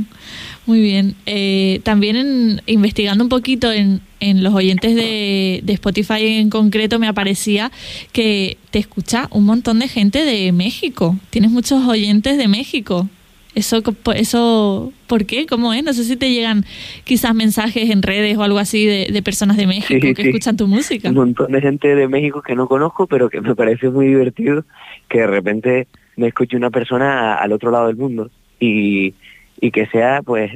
Muy 0.67 0.81
bien. 0.81 1.15
Eh, 1.27 1.81
también 1.85 2.63
investigando 2.67 3.23
un 3.23 3.31
poquito 3.31 3.71
en, 3.73 4.01
en 4.19 4.43
los 4.43 4.55
oyentes 4.55 4.95
de, 4.95 5.61
de, 5.63 5.73
Spotify 5.75 6.27
en 6.27 6.51
concreto 6.51 6.99
me 6.99 7.09
aparecía 7.09 7.71
que 8.13 8.59
te 8.71 8.79
escucha 8.79 9.29
un 9.31 9.45
montón 9.45 9.79
de 9.79 9.89
gente 9.89 10.25
de 10.25 10.53
México. 10.53 11.17
Tienes 11.31 11.51
muchos 11.51 11.87
oyentes 11.87 12.39
de 12.39 12.49
México. 12.49 13.09
Eso, 13.55 13.83
eso, 14.15 14.93
¿por 15.09 15.27
qué? 15.27 15.47
¿Cómo 15.47 15.75
es? 15.75 15.83
No 15.83 15.93
sé 15.93 16.05
si 16.05 16.17
te 16.17 16.31
llegan 16.31 16.65
quizás 17.05 17.35
mensajes 17.35 17.91
en 17.91 18.03
redes 18.03 18.37
o 18.37 18.43
algo 18.45 18.59
así 18.59 18.87
de, 18.87 19.23
personas 19.23 19.57
de 19.57 19.67
México 19.67 20.15
que 20.15 20.23
escuchan 20.23 20.57
tu 20.57 20.69
música. 20.69 21.09
Un 21.09 21.17
montón 21.17 21.51
de 21.53 21.61
gente 21.61 21.95
de 21.95 22.07
México 22.07 22.43
que 22.43 22.55
no 22.55 22.69
conozco, 22.69 23.07
pero 23.07 23.29
que 23.29 23.41
me 23.41 23.57
parece 23.57 23.91
muy 23.91 24.07
divertido 24.07 24.65
que 25.09 25.21
de 25.21 25.27
repente 25.27 25.89
me 26.17 26.29
escuche 26.29 26.57
una 26.57 26.71
persona 26.71 27.35
al 27.35 27.53
otro 27.53 27.71
lado 27.73 27.89
del 27.89 27.97
mundo 27.97 28.31
y, 28.61 29.15
y 29.61 29.71
que 29.73 29.87
sea 29.87 30.23
pues 30.23 30.53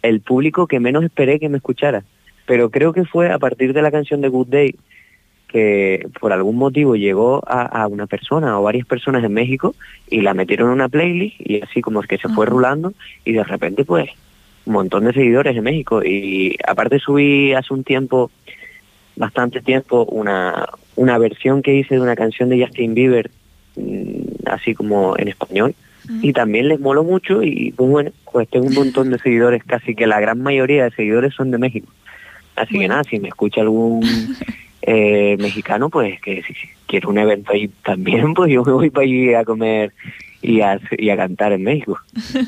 el 0.00 0.20
público 0.20 0.66
que 0.66 0.80
menos 0.80 1.04
esperé 1.04 1.38
que 1.38 1.48
me 1.48 1.58
escuchara. 1.58 2.02
Pero 2.46 2.70
creo 2.70 2.92
que 2.92 3.04
fue 3.04 3.30
a 3.30 3.38
partir 3.38 3.72
de 3.72 3.82
la 3.82 3.90
canción 3.90 4.20
de 4.20 4.28
Good 4.28 4.48
Day 4.48 4.74
que 5.52 6.08
por 6.18 6.32
algún 6.32 6.56
motivo 6.56 6.96
llegó 6.96 7.42
a, 7.46 7.86
una 7.86 8.06
persona 8.06 8.58
o 8.58 8.62
varias 8.62 8.86
personas 8.86 9.22
en 9.22 9.32
México 9.32 9.74
y 10.08 10.22
la 10.22 10.34
metieron 10.34 10.68
en 10.68 10.74
una 10.74 10.88
playlist 10.88 11.36
y 11.38 11.60
así 11.60 11.82
como 11.82 12.00
es 12.00 12.08
que 12.08 12.18
se 12.18 12.28
fue 12.28 12.46
rulando 12.46 12.94
y 13.24 13.32
de 13.32 13.44
repente 13.44 13.84
pues 13.84 14.10
un 14.64 14.72
montón 14.72 15.04
de 15.04 15.12
seguidores 15.12 15.56
en 15.56 15.64
México. 15.64 16.02
Y 16.02 16.56
aparte 16.66 16.98
subí 16.98 17.52
hace 17.52 17.74
un 17.74 17.84
tiempo, 17.84 18.30
bastante 19.16 19.60
tiempo, 19.60 20.04
una, 20.06 20.68
una 20.96 21.18
versión 21.18 21.62
que 21.62 21.74
hice 21.74 21.96
de 21.96 22.00
una 22.00 22.16
canción 22.16 22.48
de 22.48 22.64
Justin 22.64 22.94
Bieber 22.94 23.30
mm, 23.76 24.46
así 24.46 24.74
como 24.74 25.16
en 25.18 25.28
español. 25.28 25.74
Y 26.20 26.32
también 26.32 26.66
les 26.66 26.80
moló 26.80 27.04
mucho 27.04 27.44
y 27.44 27.72
pues 27.76 27.88
bueno, 27.88 28.10
pues 28.32 28.48
tengo 28.48 28.66
un 28.66 28.74
montón 28.74 29.10
de 29.10 29.18
seguidores, 29.18 29.62
casi 29.62 29.94
que 29.94 30.08
la 30.08 30.18
gran 30.18 30.42
mayoría 30.42 30.84
de 30.84 30.90
seguidores 30.90 31.32
son 31.32 31.52
de 31.52 31.58
México. 31.58 31.92
Así 32.56 32.78
que 32.78 32.88
nada, 32.88 33.04
si 33.04 33.20
me 33.20 33.28
escucha 33.28 33.60
algún 33.60 34.02
eh, 34.82 35.36
mexicano, 35.38 35.88
pues 35.88 36.20
que 36.20 36.42
si, 36.42 36.54
quiere 36.86 37.06
un 37.06 37.18
evento 37.18 37.52
ahí 37.52 37.68
también, 37.68 38.34
pues 38.34 38.52
yo 38.52 38.62
me 38.64 38.72
voy 38.72 38.90
para 38.90 39.04
allí 39.04 39.34
a 39.34 39.44
comer 39.44 39.92
y 40.42 40.60
a, 40.60 40.80
y 40.98 41.08
a 41.10 41.16
cantar 41.16 41.52
en 41.52 41.62
México. 41.62 41.98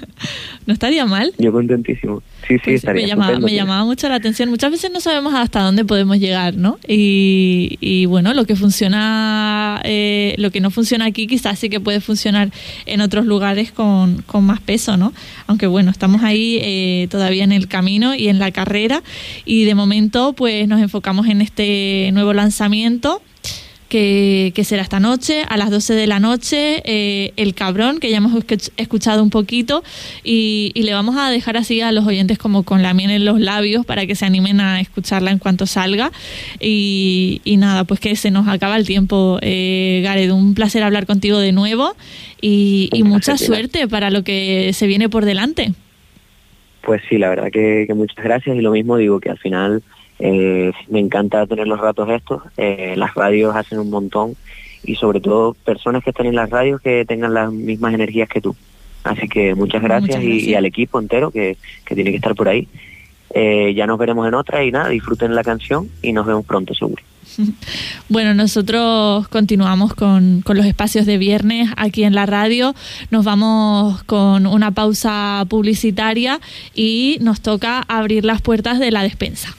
No 0.67 0.73
estaría 0.73 1.05
mal. 1.05 1.31
Yo 1.37 1.53
contentísimo. 1.53 2.23
Sí, 2.49 2.55
sí, 2.55 2.61
Pues 2.65 2.77
estaría 2.77 3.03
me, 3.03 3.09
llamaba, 3.09 3.39
me 3.39 3.55
llamaba 3.55 3.85
mucho 3.85 4.09
la 4.09 4.15
atención. 4.15 4.49
Muchas 4.49 4.71
veces 4.71 4.91
no 4.91 4.99
sabemos 5.01 5.35
hasta 5.35 5.61
dónde 5.61 5.85
podemos 5.85 6.19
llegar, 6.19 6.57
¿no? 6.57 6.79
Y, 6.89 7.77
y 7.83 8.07
bueno, 8.07 8.33
lo 8.33 8.47
que 8.47 8.57
funciona, 8.57 9.83
eh, 9.85 10.35
lo 10.39 10.51
que 10.51 10.61
no 10.61 10.71
funciona 10.71 11.05
aquí 11.05 11.27
quizás 11.27 11.59
sí 11.59 11.69
que 11.69 11.81
puede 11.81 12.01
funcionar 12.01 12.49
en 12.87 13.03
otros 13.03 13.27
lugares 13.27 13.73
con, 13.73 14.23
con 14.23 14.45
más 14.45 14.61
peso, 14.61 14.97
¿no? 14.97 15.13
Aunque 15.47 15.67
bueno, 15.67 15.91
estamos 15.91 16.23
ahí 16.23 16.59
eh, 16.63 17.09
todavía 17.11 17.45
en 17.45 17.53
el 17.53 17.69
camino 17.69 18.15
y 18.15 18.29
en 18.29 18.39
la 18.39 18.51
carrera 18.51 19.03
y 19.45 19.65
de 19.65 19.75
momento 19.75 20.33
pues 20.33 20.67
nos 20.67 20.81
enfocamos 20.81 21.27
en 21.27 21.43
este 21.43 22.09
nuevo 22.15 22.33
lanzamiento 22.33 23.21
que, 23.95 24.51
que 24.57 24.65
será 24.65 24.83
esta 24.83 24.99
noche 24.99 25.45
a 25.49 25.57
las 25.57 25.71
12 25.71 25.95
de 25.95 26.09
la 26.09 26.19
noche, 26.19 26.83
eh, 26.85 27.33
El 27.37 27.55
Cabrón, 27.55 28.01
que 28.01 28.11
ya 28.11 28.17
hemos 28.17 28.33
escuch- 28.33 28.73
escuchado 28.77 29.23
un 29.23 29.31
poquito, 29.31 29.85
y, 30.25 30.73
y 30.75 30.83
le 30.83 30.93
vamos 30.95 31.17
a 31.17 31.31
dejar 31.31 31.57
así 31.57 31.81
a 31.81 31.93
los 31.93 32.05
oyentes 32.05 32.37
como 32.37 32.65
con 32.65 32.83
la 32.83 32.93
miel 32.93 33.13
en 33.13 33.25
los 33.25 33.39
labios 33.39 33.87
para 33.87 34.05
que 34.05 34.17
se 34.17 34.25
animen 34.27 34.61
a 34.61 34.81
escucharla 34.81 35.31
en 35.31 35.39
cuanto 35.39 35.67
salga. 35.67 36.11
Y, 36.59 37.41
y 37.45 37.57
nada, 37.57 37.85
pues 37.85 38.01
que 38.01 38.17
se 38.17 38.33
nos 38.33 38.49
acaba 38.49 38.77
el 38.79 38.85
tiempo. 38.85 39.39
Eh, 39.43 40.01
Gareth, 40.03 40.33
un 40.33 40.55
placer 40.55 40.83
hablar 40.83 41.07
contigo 41.07 41.39
de 41.39 41.53
nuevo 41.53 41.95
y, 42.41 42.91
mucha 43.05 43.39
suerte 43.39 43.87
para 43.87 44.11
lo 44.11 44.25
que 44.25 44.73
se 44.73 44.89
viene 44.89 45.09
por 45.09 45.25
delante. 45.25 45.73
Pues 46.83 47.01
sí, 47.09 47.17
la 47.17 47.29
verdad 47.29 47.53
que, 47.53 47.85
que 47.87 47.95
muchas 47.95 48.25
gracias 48.25 48.57
y 48.57 48.61
lo 48.61 48.73
mismo 48.73 48.97
digo 48.97 49.21
que 49.21 49.31
al 49.31 49.39
final 49.39 49.85
eh, 50.19 50.73
me 50.89 51.01
encanta 51.01 51.47
tener 51.47 51.67
los 51.67 51.81
ratos 51.81 52.09
estos, 52.11 52.43
eh, 52.57 52.95
las 52.97 53.15
radios 53.15 53.55
hacen 53.57 53.79
un 53.79 53.91
montón 53.91 54.35
y 54.85 54.97
sobre 54.97 55.21
todo 55.21 55.55
personas 55.65 56.05
que 56.05 56.11
están 56.11 56.27
en 56.27 56.35
las 56.35 56.51
radios 56.51 56.81
que 56.81 57.05
tengan 57.05 57.35
las 57.35 57.53
mismas 57.53 57.95
energías 57.95 58.29
que 58.29 58.41
tú. 58.41 58.55
Así 59.03 59.29
que 59.29 59.55
muchas 59.55 59.83
gracias, 59.83 60.17
Muchas 60.23 60.43
y- 60.43 60.55
al 60.55 60.65
equipo 60.65 60.99
entero 60.99 61.31
que, 61.31 61.57
que 61.85 61.95
tiene 61.95 62.11
que 62.11 62.17
estar 62.17 62.35
por 62.35 62.49
ahí. 62.49 62.69
Eh, 63.37 63.75
ya 63.75 63.87
nos 63.87 63.99
veremos 63.99 64.29
en 64.29 64.35
otra 64.35 64.65
y 64.65 64.71
nada, 64.71 64.89
disfruten 64.89 65.35
la 65.35 65.43
canción 65.43 65.89
y 66.03 66.13
nos 66.13 66.25
vemos 66.27 66.45
pronto 66.47 66.75
seguro. 66.75 67.03
Bueno, 68.11 68.35
nosotros 68.35 69.27
continuamos 69.29 69.95
con, 69.95 70.43
con 70.43 70.57
los 70.57 70.67
espacios 70.67 71.05
de 71.07 71.19
viernes 71.19 71.71
aquí 71.77 72.05
en 72.05 72.15
la 72.15 72.27
radio. 72.27 72.75
Nos 73.11 73.25
vamos 73.25 74.05
con 74.05 74.47
una 74.47 74.71
pausa 74.71 75.45
publicitaria 75.49 76.39
y 76.75 77.19
nos 77.23 77.41
toca 77.41 77.81
abrir 77.89 78.25
las 78.25 78.41
puertas 78.43 78.79
de 78.79 78.91
la 78.93 79.03
despensa. 79.03 79.55